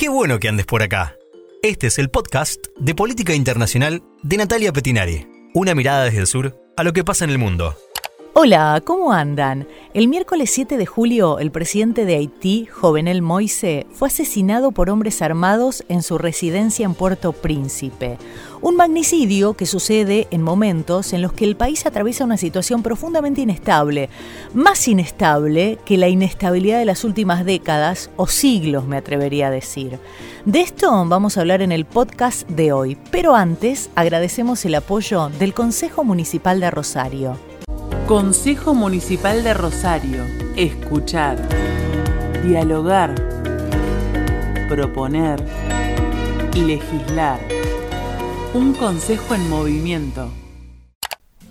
[0.00, 1.18] Qué bueno que andes por acá.
[1.62, 5.28] Este es el podcast de Política Internacional de Natalia Petinari.
[5.52, 7.76] Una mirada desde el sur a lo que pasa en el mundo.
[8.32, 9.68] Hola, ¿cómo andan?
[9.92, 15.20] El miércoles 7 de julio, el presidente de Haití, Jovenel Moise, fue asesinado por hombres
[15.20, 18.16] armados en su residencia en Puerto Príncipe.
[18.62, 23.40] Un magnicidio que sucede en momentos en los que el país atraviesa una situación profundamente
[23.40, 24.10] inestable,
[24.52, 29.98] más inestable que la inestabilidad de las últimas décadas o siglos, me atrevería a decir.
[30.44, 35.30] De esto vamos a hablar en el podcast de hoy, pero antes agradecemos el apoyo
[35.38, 37.38] del Consejo Municipal de Rosario.
[38.06, 40.22] Consejo Municipal de Rosario.
[40.56, 41.38] Escuchar.
[42.44, 43.14] Dialogar.
[44.68, 45.42] Proponer.
[46.54, 47.40] Legislar.
[48.52, 50.28] Un consejo en movimiento.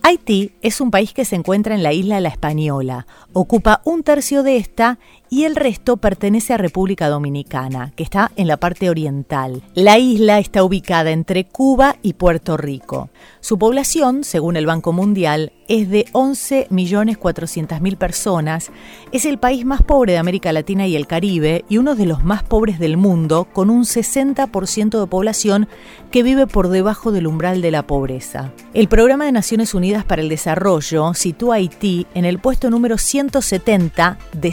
[0.04, 4.44] Haití es un país que se encuentra en la isla La Española, ocupa un tercio
[4.44, 9.62] de esta y el resto pertenece a República Dominicana, que está en la parte oriental.
[9.76, 13.10] La isla está ubicada entre Cuba y Puerto Rico.
[13.42, 18.72] Su población, según el Banco Mundial, es de 11.400.000 personas,
[19.12, 22.24] es el país más pobre de América Latina y el Caribe y uno de los
[22.24, 25.70] más pobres del mundo, con un 60% de población
[26.12, 28.52] que vive por debajo del umbral de la pobreza.
[28.74, 32.98] El Programa de Naciones Unidas para el Desarrollo sitúa a Haití en el puesto número
[32.98, 34.52] 170 de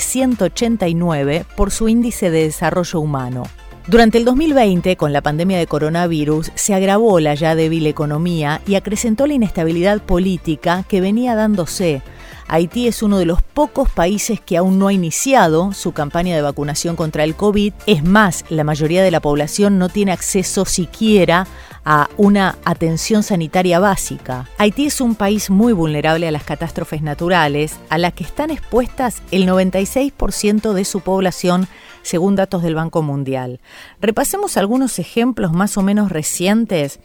[0.66, 3.44] 189 por su índice de desarrollo humano.
[3.86, 8.74] Durante el 2020, con la pandemia de coronavirus, se agravó la ya débil economía y
[8.74, 12.02] acrecentó la inestabilidad política que venía dándose.
[12.48, 16.42] Haití es uno de los pocos países que aún no ha iniciado su campaña de
[16.42, 17.72] vacunación contra el COVID.
[17.86, 21.46] Es más, la mayoría de la población no tiene acceso siquiera
[21.86, 24.48] a una atención sanitaria básica.
[24.58, 29.22] Haití es un país muy vulnerable a las catástrofes naturales, a las que están expuestas
[29.30, 31.68] el 96% de su población
[32.02, 33.60] según datos del Banco Mundial.
[34.00, 36.98] Repasemos algunos ejemplos más o menos recientes.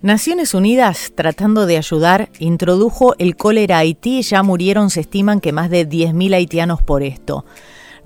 [0.00, 5.52] Naciones Unidas, tratando de ayudar, introdujo el cólera a Haití ya murieron, se estiman que
[5.52, 7.44] más de 10.000 haitianos por esto.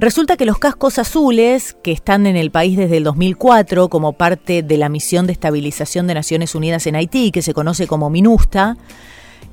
[0.00, 4.62] Resulta que los cascos azules, que están en el país desde el 2004 como parte
[4.62, 8.76] de la misión de estabilización de Naciones Unidas en Haití, que se conoce como MINUSTA,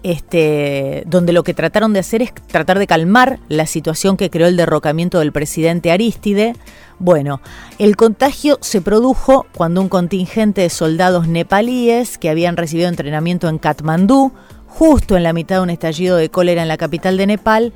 [0.03, 4.45] este, donde lo que trataron de hacer es tratar de calmar la situación que creó
[4.45, 6.53] el derrocamiento del presidente Aristide.
[6.99, 7.41] Bueno,
[7.79, 13.57] el contagio se produjo cuando un contingente de soldados nepalíes que habían recibido entrenamiento en
[13.57, 14.31] Katmandú,
[14.67, 17.73] justo en la mitad de un estallido de cólera en la capital de Nepal,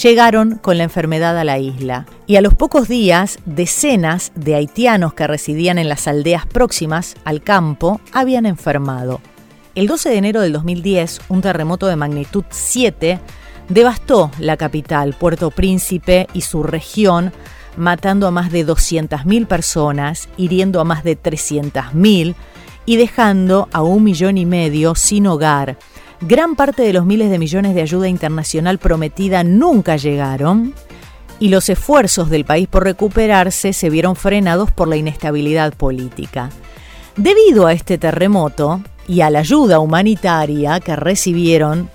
[0.00, 2.06] llegaron con la enfermedad a la isla.
[2.26, 7.42] Y a los pocos días, decenas de haitianos que residían en las aldeas próximas al
[7.42, 9.20] campo habían enfermado.
[9.74, 13.20] El 12 de enero del 2010, un terremoto de magnitud 7
[13.68, 17.32] devastó la capital, Puerto Príncipe y su región,
[17.76, 22.34] matando a más de 200.000 personas, hiriendo a más de 300.000
[22.84, 25.78] y dejando a un millón y medio sin hogar.
[26.22, 30.74] Gran parte de los miles de millones de ayuda internacional prometida nunca llegaron
[31.38, 36.50] y los esfuerzos del país por recuperarse se vieron frenados por la inestabilidad política.
[37.16, 41.90] Debido a este terremoto, y a la ayuda humanitaria que recibieron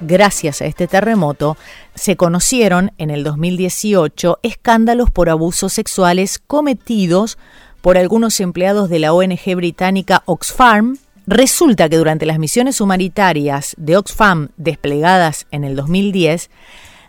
[0.00, 1.56] gracias a este terremoto,
[1.94, 7.38] se conocieron en el 2018 escándalos por abusos sexuales cometidos
[7.80, 10.98] por algunos empleados de la ONG británica Oxfam.
[11.26, 16.50] Resulta que durante las misiones humanitarias de Oxfam desplegadas en el 2010,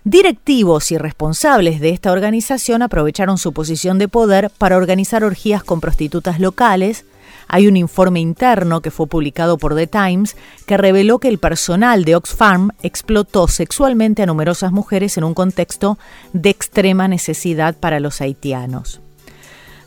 [0.03, 5.81] directivos y responsables de esta organización aprovecharon su posición de poder para organizar orgías con
[5.81, 7.06] prostitutas locales,
[7.47, 10.35] hay un informe interno que fue publicado por The Times
[10.66, 15.97] que reveló que el personal de Oxfam explotó sexualmente a numerosas mujeres en un contexto
[16.34, 19.02] de extrema necesidad para los haitianos.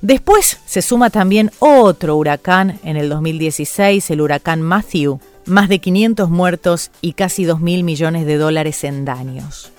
[0.07, 6.31] Después se suma también otro huracán en el 2016, el huracán Matthew, más de 500
[6.31, 9.73] muertos y casi 2 mil millones de dólares en daños.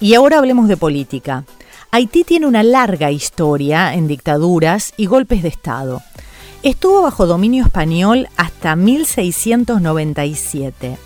[0.00, 1.44] Y ahora hablemos de política.
[1.90, 6.00] Haití tiene una larga historia en dictaduras y golpes de Estado.
[6.62, 10.96] Estuvo bajo dominio español hasta 1697.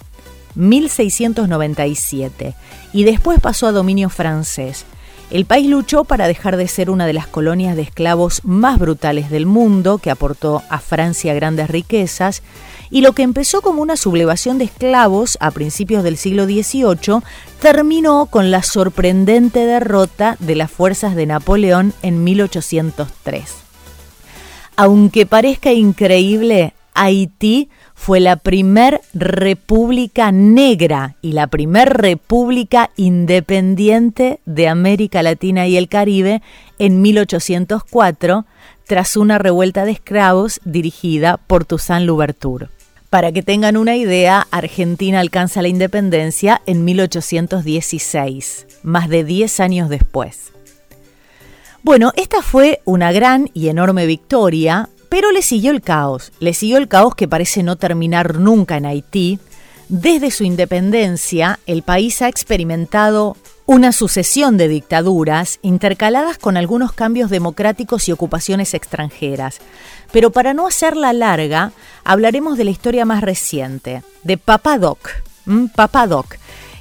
[0.54, 2.54] 1697.
[2.92, 4.86] Y después pasó a dominio francés.
[5.30, 9.28] El país luchó para dejar de ser una de las colonias de esclavos más brutales
[9.28, 12.42] del mundo, que aportó a Francia grandes riquezas,
[12.90, 17.20] y lo que empezó como una sublevación de esclavos a principios del siglo XVIII
[17.60, 23.54] terminó con la sorprendente derrota de las fuerzas de Napoleón en 1803.
[24.76, 34.68] Aunque parezca increíble, Haití fue la primer república negra y la primer república independiente de
[34.68, 36.40] América Latina y el Caribe
[36.78, 38.46] en 1804,
[38.86, 42.68] tras una revuelta de esclavos dirigida por Toussaint Louverture.
[43.10, 49.88] Para que tengan una idea, Argentina alcanza la independencia en 1816, más de 10 años
[49.90, 50.52] después.
[51.82, 56.76] Bueno, esta fue una gran y enorme victoria, pero le siguió el caos, le siguió
[56.78, 59.38] el caos que parece no terminar nunca en Haití.
[59.88, 67.28] Desde su independencia, el país ha experimentado una sucesión de dictaduras intercaladas con algunos cambios
[67.28, 69.60] democráticos y ocupaciones extranjeras.
[70.10, 71.72] Pero para no hacerla larga,
[72.02, 75.10] hablaremos de la historia más reciente, de Papadoc.
[75.74, 76.36] Papadoc,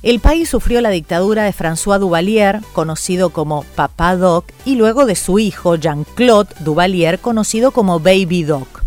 [0.10, 5.16] el país sufrió la dictadura de François Duvalier, conocido como Papa Doc, y luego de
[5.16, 8.84] su hijo Jean-Claude Duvalier, conocido como Baby Doc.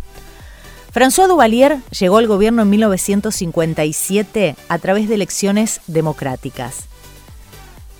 [0.94, 6.86] François Duvalier llegó al gobierno en 1957 a través de elecciones democráticas.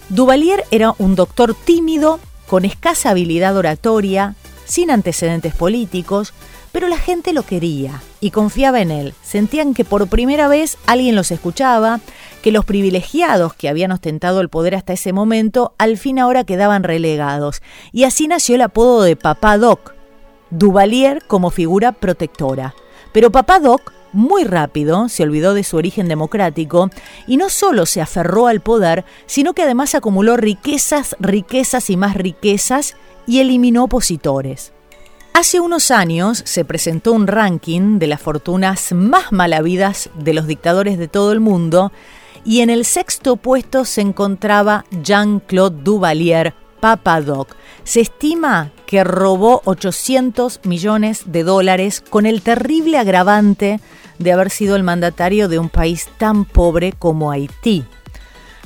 [0.09, 4.35] Duvalier era un doctor tímido, con escasa habilidad oratoria,
[4.65, 6.33] sin antecedentes políticos,
[6.73, 9.15] pero la gente lo quería y confiaba en él.
[9.23, 12.01] Sentían que por primera vez alguien los escuchaba,
[12.43, 16.83] que los privilegiados que habían ostentado el poder hasta ese momento al fin ahora quedaban
[16.83, 17.63] relegados.
[17.93, 19.95] Y así nació el apodo de Papá Doc,
[20.51, 22.75] Duvalier como figura protectora.
[23.13, 26.91] Pero Papá Doc muy rápido se olvidó de su origen democrático
[27.27, 32.17] y no solo se aferró al poder, sino que además acumuló riquezas, riquezas y más
[32.17, 32.97] riquezas
[33.27, 34.73] y eliminó opositores.
[35.33, 40.99] Hace unos años se presentó un ranking de las fortunas más malavidas de los dictadores
[40.99, 41.93] de todo el mundo
[42.51, 47.55] y en el sexto puesto se encontraba Jean-Claude Duvalier, Papadoc.
[47.85, 53.79] Se estima que robó 800 millones de dólares con el terrible agravante
[54.19, 57.85] de haber sido el mandatario de un país tan pobre como Haití.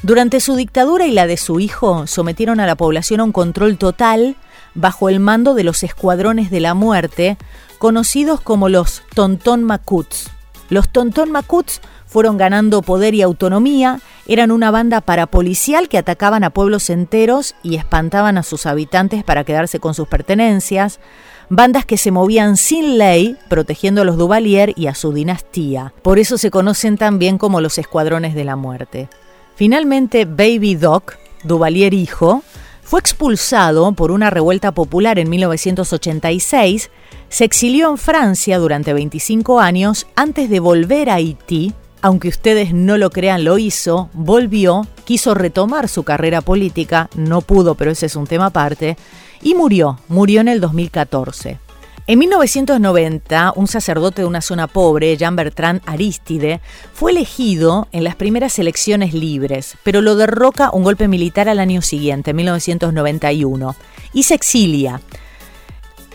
[0.03, 3.77] Durante su dictadura y la de su hijo sometieron a la población a un control
[3.77, 4.37] total
[4.75, 7.37] bajo el mando de los escuadrones de la muerte,
[7.77, 10.31] conocidos como los Tonton Macuts.
[10.71, 16.51] Los Tonton Macuts fueron ganando poder y autonomía, eran una banda parapolicial que atacaban a
[16.51, 21.01] pueblos enteros y espantaban a sus habitantes para quedarse con sus pertenencias,
[21.49, 25.93] bandas que se movían sin ley, protegiendo a los Duvalier y a su dinastía.
[26.03, 29.09] Por eso se conocen también como los escuadrones de la muerte.
[29.57, 32.43] Finalmente, Baby Doc, Duvalier hijo,
[32.85, 36.91] fue expulsado por una revuelta popular en 1986,
[37.29, 41.73] se exilió en Francia durante 25 años antes de volver a Haití,
[42.03, 47.75] aunque ustedes no lo crean, lo hizo, volvió, quiso retomar su carrera política, no pudo,
[47.75, 48.99] pero ese es un tema aparte,
[49.43, 51.59] y murió, murió en el 2014.
[52.07, 56.61] En 1990, un sacerdote de una zona pobre, Jean Bertrand Aristide,
[56.93, 61.81] fue elegido en las primeras elecciones libres, pero lo derroca un golpe militar al año
[61.81, 63.75] siguiente, 1991,
[64.13, 65.01] y se exilia.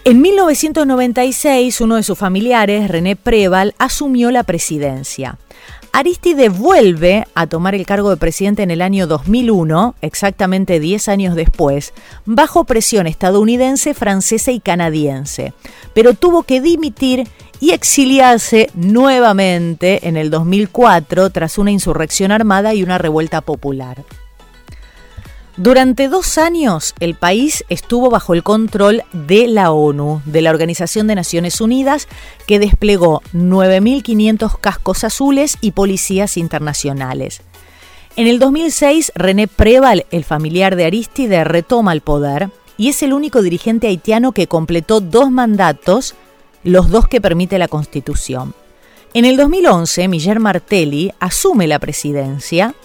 [0.04, 5.40] En 1996, uno de sus familiares, René Preval, asumió la presidencia.
[5.92, 11.36] Aristide vuelve a tomar el cargo de presidente en el año 2001, exactamente 10 años
[11.36, 11.94] después,
[12.26, 15.54] bajo presión estadounidense, francesa y canadiense,
[15.94, 17.28] pero tuvo que dimitir
[17.60, 24.04] y exiliarse nuevamente en el 2004 tras una insurrección armada y una revuelta popular.
[25.60, 31.08] Durante dos años el país estuvo bajo el control de la ONU, de la Organización
[31.08, 32.08] de Naciones Unidas,
[32.48, 37.42] que desplegó 9.500 cascos azules y policías internacionales.
[38.16, 43.12] En el 2006, René Preval, el familiar de Aristide, retoma el poder y es el
[43.12, 46.16] único dirigente haitiano que completó dos mandatos,
[46.64, 48.54] los dos que permite la Constitución.
[49.14, 52.76] En el 2011, Miller Martelly asume la presidencia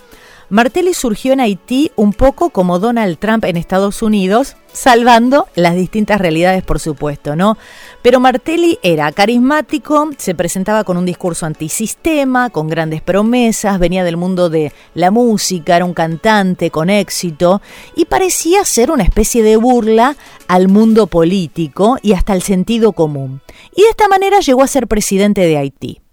[0.51, 6.21] Martelly surgió en Haití un poco como Donald Trump en Estados Unidos, salvando las distintas
[6.21, 7.57] realidades, por supuesto, ¿no?
[8.03, 14.17] Pero Martelly era carismático, se presentaba con un discurso antisistema, con grandes promesas, venía del
[14.17, 17.63] mundo de la música, era un cantante con éxito
[17.97, 20.17] y parecía ser una especie de burla
[20.49, 23.41] al mundo político y hasta al sentido común.
[23.75, 26.04] Y de esta manera llegó a ser presidente de Haití.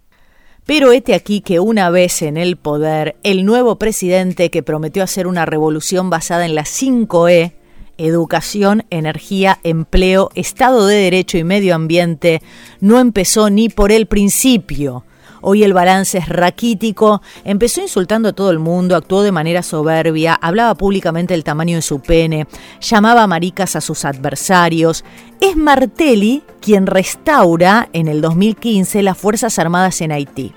[0.65, 5.27] Pero este aquí que una vez en el poder, el nuevo presidente que prometió hacer
[5.27, 7.53] una revolución basada en las 5E,
[7.97, 12.41] educación, energía, empleo, Estado de Derecho y medio ambiente,
[12.79, 15.03] no empezó ni por el principio.
[15.41, 17.21] Hoy el balance es raquítico.
[17.43, 21.81] Empezó insultando a todo el mundo, actuó de manera soberbia, hablaba públicamente del tamaño de
[21.81, 22.48] su pene,
[22.79, 25.03] llamaba maricas a sus adversarios.
[25.39, 30.53] Es Martelli quien restaura en el 2015 las Fuerzas Armadas en Haití.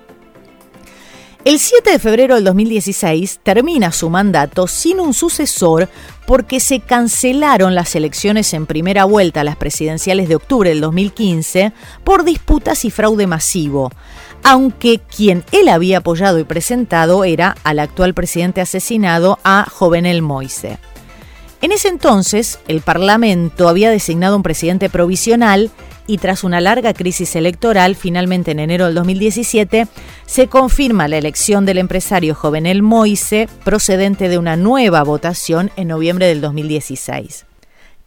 [1.45, 5.91] El 7 de febrero del 2016 termina su mandato sin un sucesor
[6.27, 11.75] porque se cancelaron las elecciones en primera vuelta a las presidenciales de octubre del 2015
[12.03, 13.93] por disputas y fraude masivo,
[14.43, 20.79] aunque quien él había apoyado y presentado era al actual presidente asesinado a Jovenel Moise.
[21.61, 25.71] En ese entonces, el Parlamento había designado un presidente provisional
[26.07, 29.87] y tras una larga crisis electoral, finalmente en enero del 2017,
[30.27, 36.27] se confirma la elección del empresario Jovenel Moise, procedente de una nueva votación en noviembre
[36.27, 37.47] del 2016.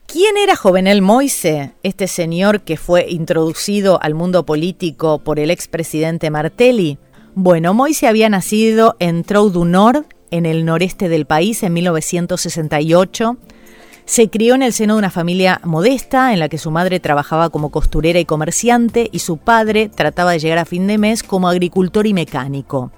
[0.06, 6.30] ¿Quién era Jovenel Moise, este señor que fue introducido al mundo político por el expresidente
[6.30, 6.98] Martelli?
[7.36, 13.38] Bueno, Moise había nacido en Trou du Nord, en el noreste del país, en 1968.
[14.08, 17.50] Se crió en el seno de una familia modesta en la que su madre trabajaba
[17.50, 21.50] como costurera y comerciante y su padre trataba de llegar a fin de mes como
[21.50, 22.90] agricultor y mecánico.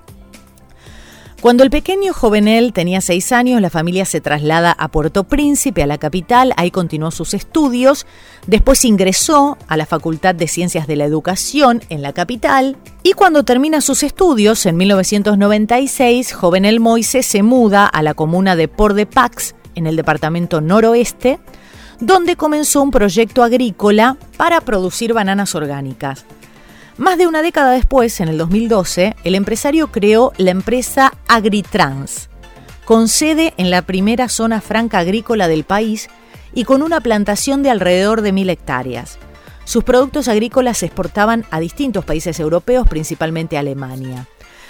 [1.42, 5.88] Cuando el pequeño Jovenel tenía seis años, la familia se traslada a Puerto Príncipe, a
[5.88, 8.06] la capital, ahí continuó sus estudios,
[8.46, 13.46] después ingresó a la Facultad de Ciencias de la Educación en la capital, y cuando
[13.46, 19.88] termina sus estudios, en 1996, Jovenel Moise se muda a la comuna de Port-de-Pax, en
[19.88, 21.40] el departamento noroeste,
[22.00, 26.26] donde comenzó un proyecto agrícola para producir bananas orgánicas.
[26.98, 32.30] Más de una década después, en el 2012, el empresario creó la empresa Agritrans,
[32.86, 36.10] con sede en la primera zona franca agrícola del país
[36.54, 39.18] y con una plantación de alrededor de mil hectáreas.
[39.64, 44.28] Sus productos agrícolas se exportaban a distintos países europeos, principalmente Alemania.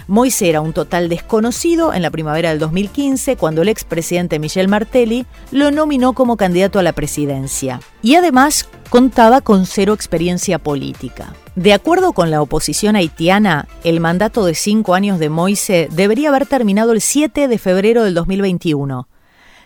[0.09, 5.27] Moise era un total desconocido en la primavera del 2015 cuando el expresidente Michel Martelly
[5.51, 7.79] lo nominó como candidato a la presidencia.
[8.01, 11.35] Y además contaba con cero experiencia política.
[11.55, 16.47] De acuerdo con la oposición haitiana, el mandato de cinco años de Moise debería haber
[16.47, 19.08] terminado el 7 de febrero del 2021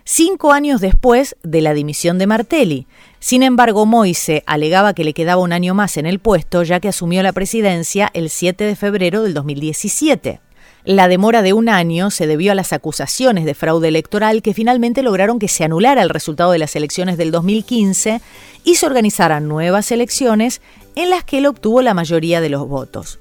[0.04, 2.88] cinco años después de la dimisión de Martelli.
[3.20, 6.90] Sin embargo, Moise alegaba que le quedaba un año más en el puesto ya que
[6.90, 10.42] asumió la presidencia el 7 de febrero del 2017.
[10.86, 15.02] La demora de un año se debió a las acusaciones de fraude electoral que finalmente
[15.02, 18.20] lograron que se anulara el resultado de las elecciones del 2015
[18.66, 20.62] y se organizaran nuevas elecciones
[20.96, 23.20] en las que él obtuvo la mayoría de los votos.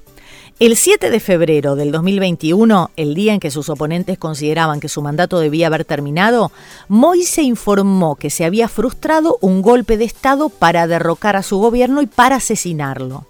[0.59, 5.01] El 7 de febrero del 2021, el día en que sus oponentes consideraban que su
[5.01, 6.51] mandato debía haber terminado,
[6.87, 12.03] Moise informó que se había frustrado un golpe de Estado para derrocar a su gobierno
[12.03, 13.25] y para asesinarlo.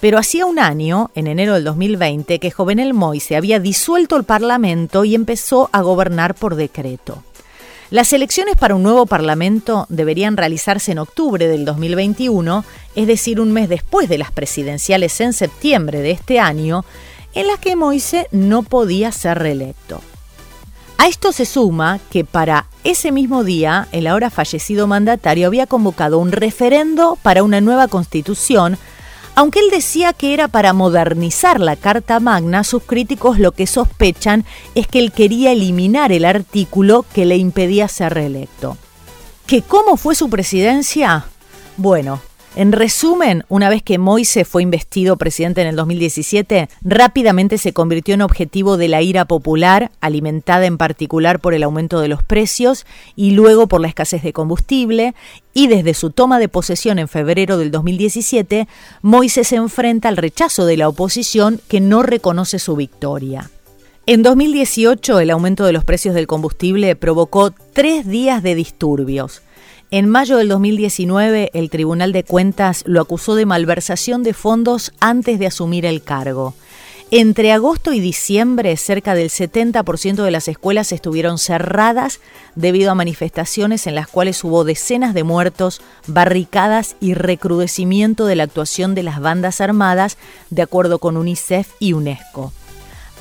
[0.00, 5.04] Pero hacía un año, en enero del 2020, que Jovenel Moise había disuelto el Parlamento
[5.04, 7.22] y empezó a gobernar por decreto.
[7.92, 13.52] Las elecciones para un nuevo Parlamento deberían realizarse en octubre del 2021, es decir, un
[13.52, 16.86] mes después de las presidenciales en septiembre de este año,
[17.34, 20.00] en las que Moise no podía ser reelecto.
[20.96, 26.18] A esto se suma que para ese mismo día el ahora fallecido mandatario había convocado
[26.18, 28.78] un referendo para una nueva constitución
[29.34, 34.44] aunque él decía que era para modernizar la Carta Magna, sus críticos lo que sospechan
[34.74, 38.76] es que él quería eliminar el artículo que le impedía ser reelecto.
[39.46, 41.26] ¿Que cómo fue su presidencia?
[41.76, 42.20] Bueno,
[42.54, 48.14] en resumen, una vez que Moise fue investido presidente en el 2017, rápidamente se convirtió
[48.14, 52.84] en objetivo de la ira popular, alimentada en particular por el aumento de los precios
[53.16, 55.14] y luego por la escasez de combustible,
[55.54, 58.68] y desde su toma de posesión en febrero del 2017,
[59.00, 63.50] Moise se enfrenta al rechazo de la oposición que no reconoce su victoria.
[64.04, 69.42] En 2018, el aumento de los precios del combustible provocó tres días de disturbios.
[69.94, 75.38] En mayo del 2019, el Tribunal de Cuentas lo acusó de malversación de fondos antes
[75.38, 76.54] de asumir el cargo.
[77.10, 82.20] Entre agosto y diciembre, cerca del 70% de las escuelas estuvieron cerradas
[82.54, 88.44] debido a manifestaciones en las cuales hubo decenas de muertos, barricadas y recrudecimiento de la
[88.44, 90.16] actuación de las bandas armadas,
[90.48, 92.50] de acuerdo con UNICEF y UNESCO.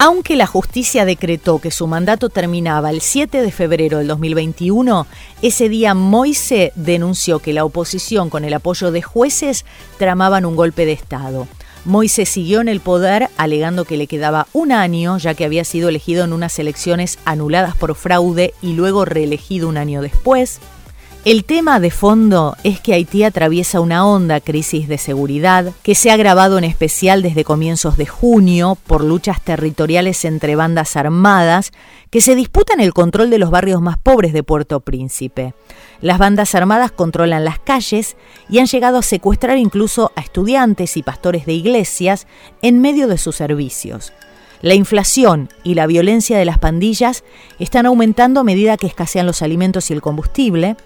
[0.04, 5.06] Aunque la justicia decretó que su mandato terminaba el 7 de febrero del 2021,
[5.44, 9.64] ese día Moise denunció que la oposición, con el apoyo de jueces,
[10.00, 11.48] tramaban un golpe de Estado.
[11.86, 15.90] Moise siguió en el poder alegando que le quedaba un año, ya que había sido
[15.90, 20.62] elegido en unas elecciones anuladas por fraude y luego reelegido un año después.
[21.24, 26.10] El tema de fondo es que Haití atraviesa una honda crisis de seguridad que se
[26.10, 31.74] ha agravado en especial desde comienzos de junio por luchas territoriales entre bandas armadas
[32.10, 35.54] que se disputan el control de los barrios más pobres de Puerto Príncipe.
[36.02, 38.18] Las bandas armadas controlan las calles
[38.50, 42.26] y han llegado a secuestrar incluso a estudiantes y pastores de iglesias
[42.64, 44.12] en medio de sus servicios.
[44.64, 47.24] La inflación y la violencia de las pandillas
[47.60, 50.78] están aumentando a medida que escasean los alimentos y el combustible,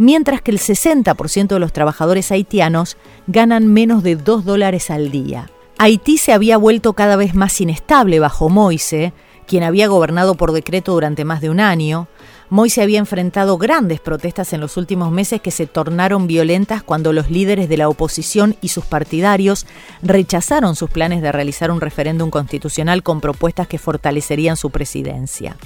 [0.00, 5.50] mientras que el 60% de los trabajadores haitianos ganan menos de 2 dólares al día.
[5.76, 9.12] Haití se había vuelto cada vez más inestable bajo Moise,
[9.46, 12.08] quien había gobernado por decreto durante más de un año.
[12.48, 17.30] Moise había enfrentado grandes protestas en los últimos meses que se tornaron violentas cuando los
[17.30, 19.66] líderes de la oposición y sus partidarios
[20.00, 25.58] rechazaron sus planes de realizar un referéndum constitucional con propuestas que fortalecerían su presidencia.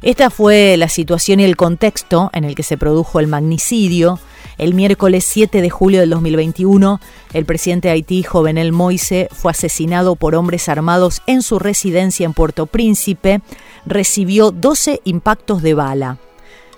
[0.00, 4.20] Esta fue la situación y el contexto en el que se produjo el magnicidio.
[4.56, 7.00] El miércoles 7 de julio del 2021,
[7.32, 12.32] el presidente de Haití, Jovenel Moise, fue asesinado por hombres armados en su residencia en
[12.32, 13.40] Puerto Príncipe.
[13.86, 16.18] Recibió 12 impactos de bala.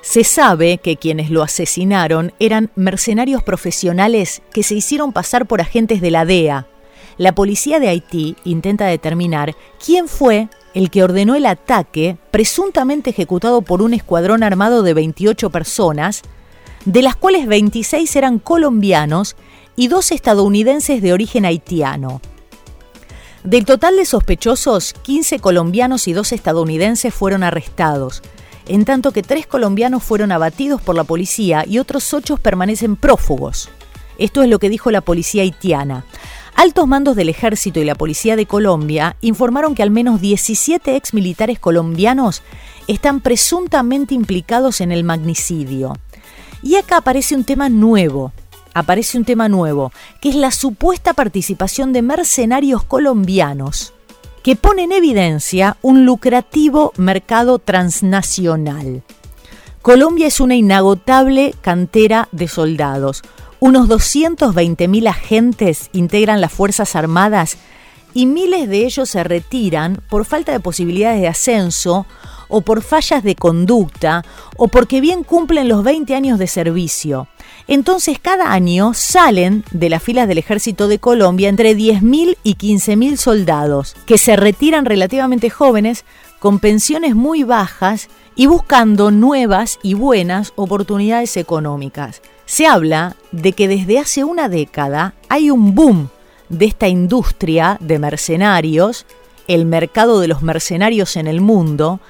[0.02, 6.00] Se sabe que quienes lo asesinaron eran mercenarios profesionales que se hicieron pasar por agentes
[6.00, 6.66] de la DEA.
[7.20, 13.60] La policía de Haití intenta determinar quién fue el que ordenó el ataque, presuntamente ejecutado
[13.60, 16.22] por un escuadrón armado de 28 personas,
[16.86, 19.36] de las cuales 26 eran colombianos
[19.76, 22.22] y dos estadounidenses de origen haitiano.
[23.44, 28.22] Del total de sospechosos, 15 colombianos y dos estadounidenses fueron arrestados,
[28.66, 33.68] en tanto que tres colombianos fueron abatidos por la policía y otros ocho permanecen prófugos.
[34.16, 36.06] Esto es lo que dijo la policía haitiana.
[36.61, 41.14] Altos mandos del ejército y la policía de Colombia informaron que al menos 17 ex
[41.14, 42.43] militares colombianos
[42.87, 45.95] están presuntamente implicados en el magnicidio.
[46.62, 48.35] Y acá aparece un tema nuevo,
[48.75, 49.90] aparece un tema nuevo,
[50.21, 53.95] que es la supuesta participación de mercenarios colombianos
[54.43, 59.02] que pone en evidencia un lucrativo mercado transnacional.
[59.81, 63.23] Colombia es una inagotable cantera de soldados,
[63.61, 67.59] unos 220.000 agentes integran las Fuerzas Armadas
[68.14, 72.07] y miles de ellos se retiran por falta de posibilidades de ascenso
[72.49, 74.25] o por fallas de conducta
[74.57, 77.29] o porque bien cumplen los 20 años de servicio.
[77.69, 83.16] Entonces cada año salen de las filas del ejército de Colombia entre 10.000 y 15.000
[83.16, 86.05] soldados que se retiran relativamente jóvenes
[86.40, 92.23] con pensiones muy bajas y buscando nuevas y buenas oportunidades económicas.
[92.50, 96.08] Se habla de que desde hace una década hay un boom
[96.48, 99.06] de esta industria de mercenarios,
[99.46, 102.00] el mercado de los mercenarios en el mundo,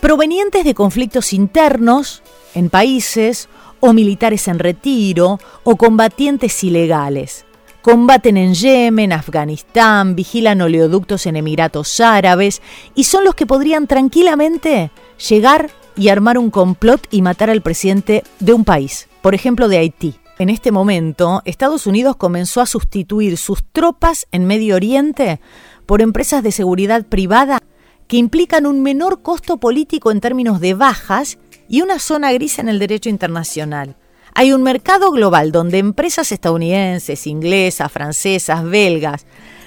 [0.00, 2.22] provenientes de conflictos internos
[2.54, 3.48] en países
[3.80, 7.44] o militares en retiro o combatientes ilegales.
[7.82, 12.62] Combaten en Yemen, Afganistán, vigilan oleoductos en Emiratos Árabes
[12.94, 14.92] y son los que podrían tranquilamente
[15.28, 19.78] llegar y armar un complot y matar al presidente de un país por ejemplo de
[19.78, 20.14] Haití.
[20.38, 25.40] En este momento, Estados Unidos comenzó a sustituir sus tropas en Medio Oriente
[25.84, 27.58] por empresas de seguridad privada
[28.06, 32.68] que implican un menor costo político en términos de bajas y una zona gris en
[32.68, 33.96] el derecho internacional.
[34.32, 39.26] Hay un mercado global donde empresas estadounidenses, inglesas, francesas, belgas,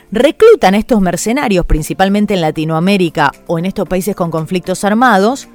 [0.09, 5.49] reclutan estos mercenarios, principalmente en Latinoamérica o en estos países con conflictos armados,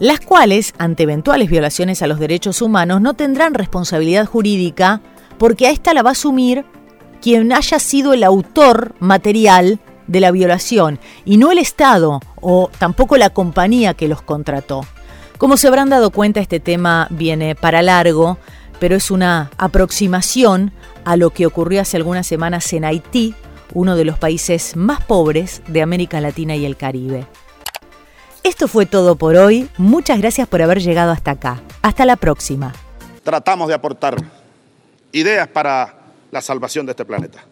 [0.00, 5.00] las cuales, ante eventuales violaciones a los derechos humanos, no tendrán responsabilidad jurídica
[5.38, 6.64] porque a esta la va a asumir
[7.20, 13.16] quien haya sido el autor material de la violación y no el Estado o tampoco
[13.16, 14.84] la compañía que los contrató.
[15.38, 18.38] Como se habrán dado cuenta, este tema viene para largo,
[18.78, 20.72] pero es una aproximación
[21.04, 23.34] a lo que ocurrió hace algunas semanas en Haití,
[23.72, 27.26] uno de los países más pobres de América Latina y el Caribe.
[28.44, 29.70] Esto fue todo por hoy.
[29.78, 31.62] Muchas gracias por haber llegado hasta acá.
[31.80, 32.74] Hasta la próxima.
[33.22, 34.16] Tratamos de aportar
[35.12, 35.94] ideas para
[36.30, 37.46] la salvación de este planeta.